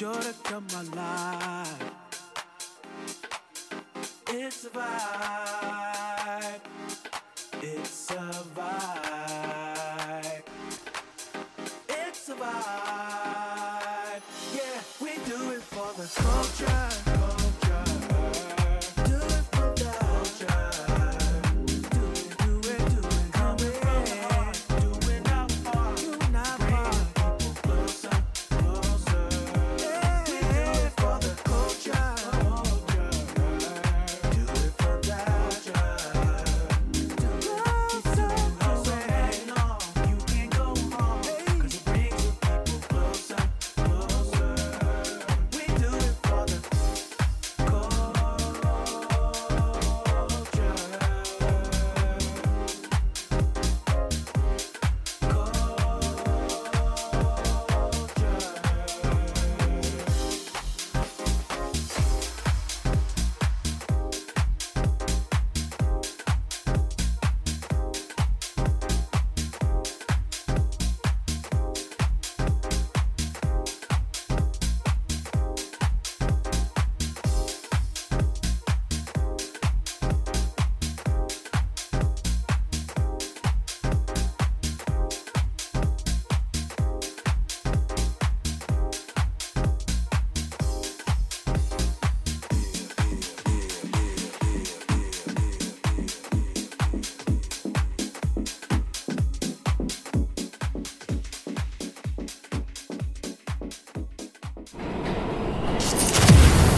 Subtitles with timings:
[0.00, 1.09] sure to come alive.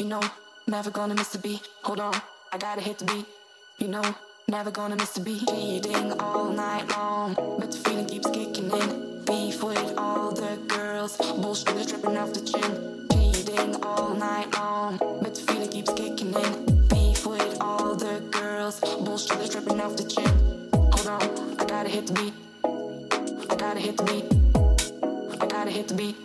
[0.00, 0.22] You know,
[0.66, 1.60] never gonna miss a beat.
[1.82, 2.14] Hold on,
[2.54, 3.26] I gotta hit the beat.
[3.76, 4.02] You know,
[4.48, 5.46] never gonna miss a beat.
[5.46, 9.24] Cheating all night long, but the feeling keeps kicking in.
[9.26, 13.08] Beef with all the girls, bullshit is dripping off the chin.
[13.12, 16.88] Cheating all night long, but the feeling keeps kicking in.
[16.88, 20.70] Beef with all the girls, bullshit is dripping off the chin.
[20.72, 22.34] Hold on, I gotta hit the beat.
[23.50, 24.24] I gotta hit the beat.
[25.42, 26.16] I gotta hit the beat.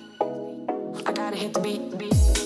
[1.05, 1.97] I gotta hit the beat.
[1.97, 2.44] beat.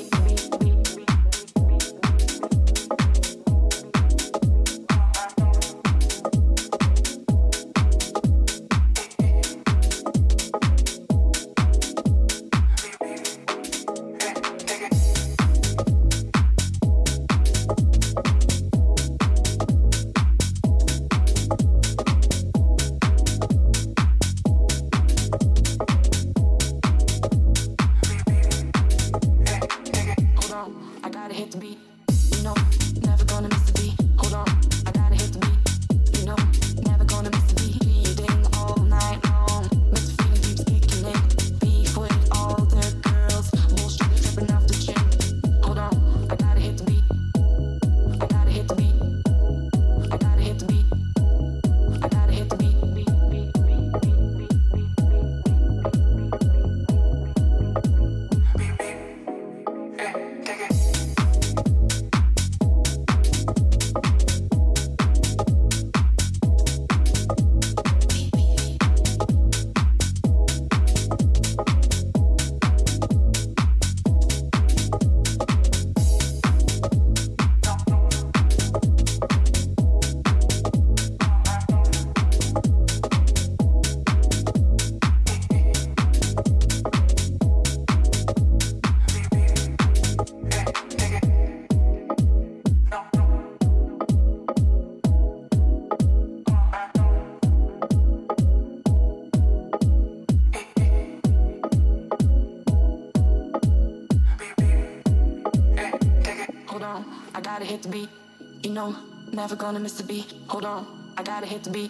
[109.49, 110.31] Never gonna miss the beat.
[110.47, 110.85] Hold on,
[111.17, 111.89] I gotta hit the beat.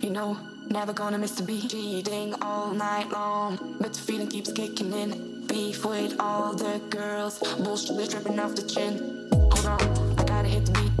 [0.00, 0.36] You know,
[0.68, 1.70] never gonna miss the beat.
[1.70, 5.46] Cheating all night long, but the feeling keeps kicking in.
[5.46, 9.28] Beef with all the girls, bullshit dripping off the chin.
[9.30, 10.95] Hold on, I gotta hit the beat.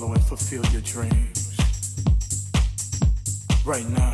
[0.00, 1.58] Follow and fulfill your dreams.
[3.66, 4.09] Right now.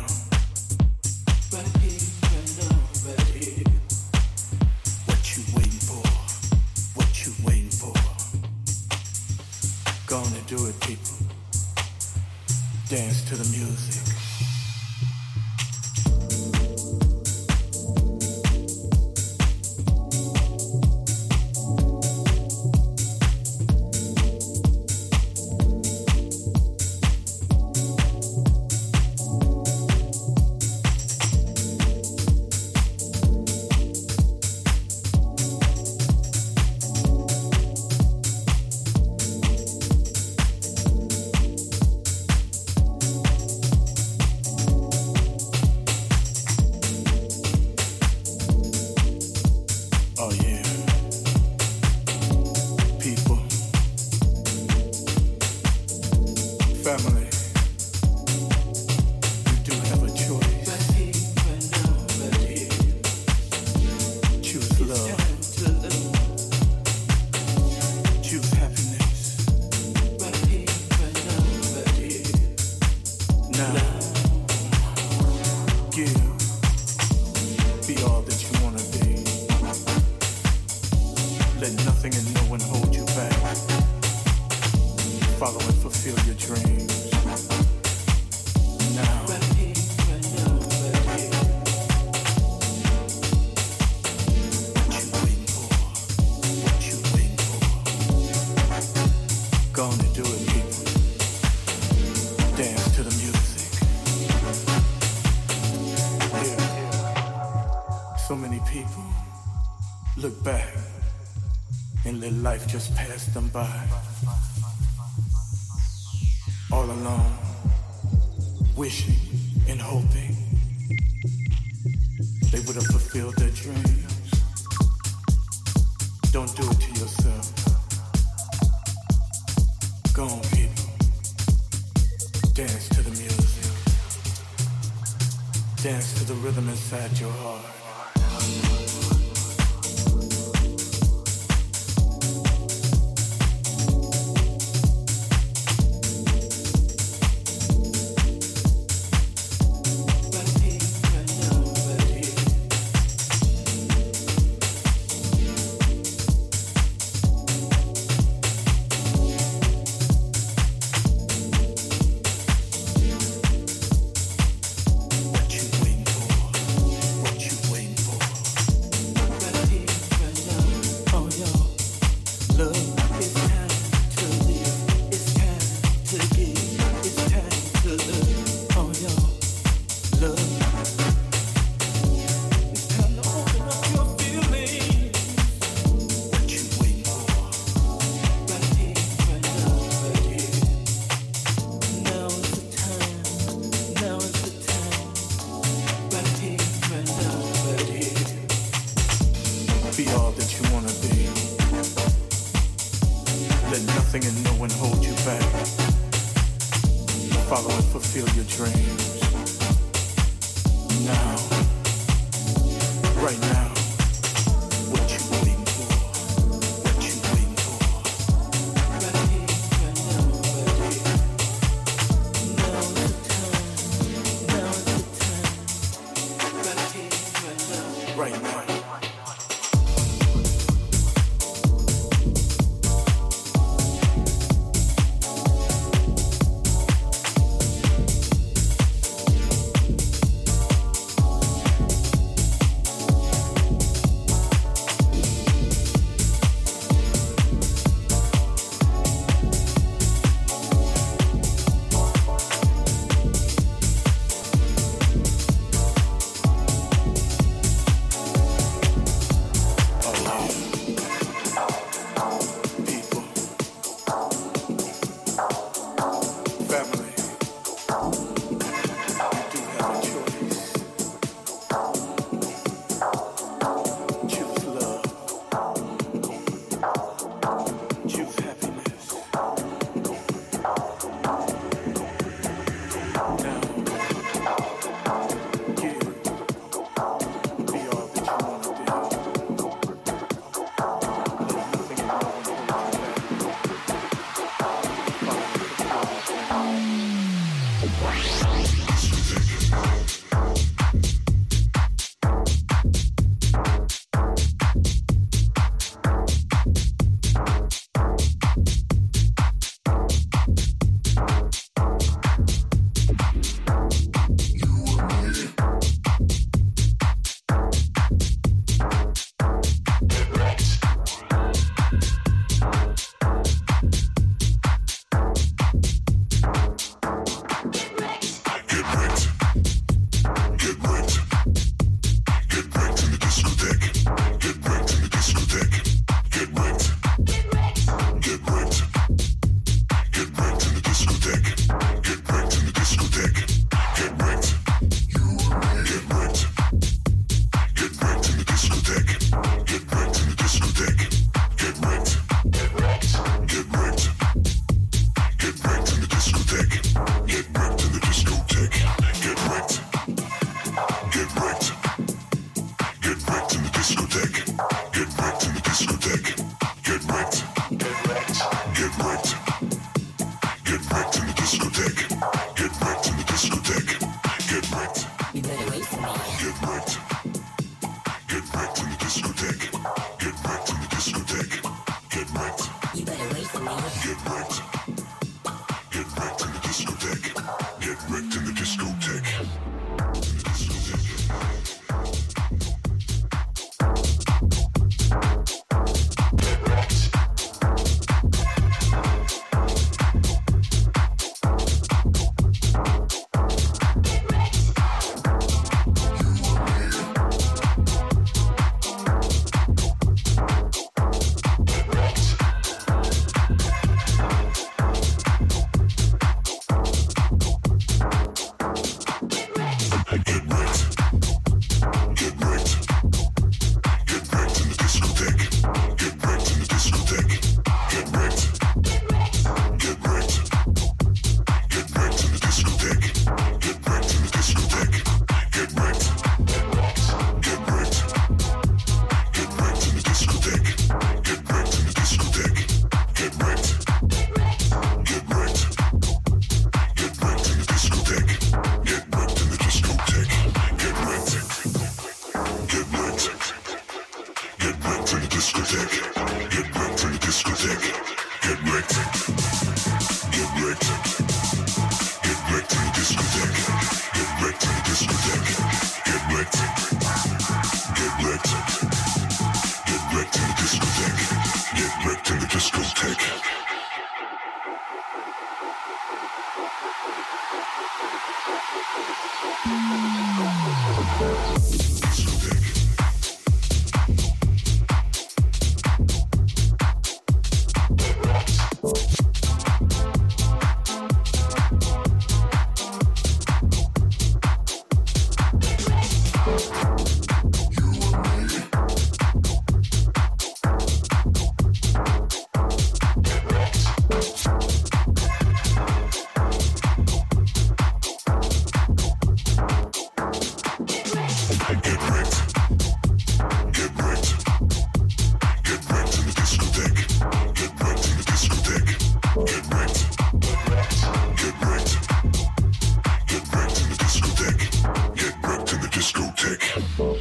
[297.87, 298.86] よし!